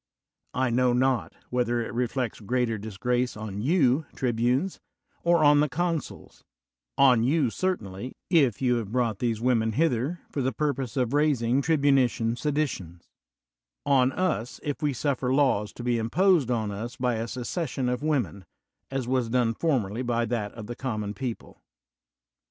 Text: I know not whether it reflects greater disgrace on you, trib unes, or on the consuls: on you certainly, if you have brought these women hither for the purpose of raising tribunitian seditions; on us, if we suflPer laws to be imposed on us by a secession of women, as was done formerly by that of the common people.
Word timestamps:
I 0.55 0.71
know 0.71 0.93
not 0.93 1.35
whether 1.51 1.79
it 1.79 1.93
reflects 1.93 2.39
greater 2.39 2.79
disgrace 2.79 3.37
on 3.37 3.61
you, 3.61 4.07
trib 4.15 4.39
unes, 4.39 4.79
or 5.23 5.43
on 5.43 5.59
the 5.59 5.69
consuls: 5.69 6.43
on 6.97 7.21
you 7.23 7.51
certainly, 7.51 8.15
if 8.27 8.63
you 8.63 8.77
have 8.77 8.91
brought 8.91 9.19
these 9.19 9.39
women 9.39 9.73
hither 9.73 10.21
for 10.31 10.41
the 10.41 10.51
purpose 10.51 10.97
of 10.97 11.13
raising 11.13 11.61
tribunitian 11.61 12.35
seditions; 12.35 13.09
on 13.85 14.11
us, 14.13 14.59
if 14.63 14.81
we 14.81 14.91
suflPer 14.91 15.35
laws 15.35 15.71
to 15.73 15.83
be 15.83 15.99
imposed 15.99 16.49
on 16.49 16.71
us 16.71 16.95
by 16.95 17.17
a 17.17 17.27
secession 17.27 17.87
of 17.87 18.01
women, 18.01 18.43
as 18.89 19.07
was 19.07 19.29
done 19.29 19.53
formerly 19.53 20.01
by 20.01 20.25
that 20.25 20.51
of 20.53 20.65
the 20.65 20.75
common 20.75 21.13
people. 21.13 21.61